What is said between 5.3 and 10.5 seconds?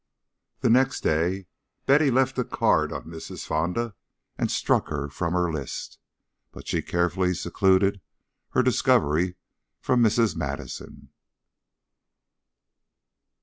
her list; but she carefully secluded her discovery from Mrs.